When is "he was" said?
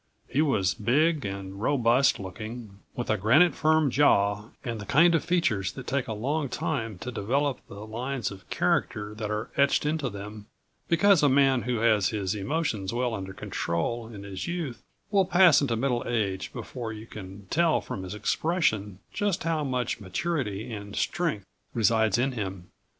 0.27-0.73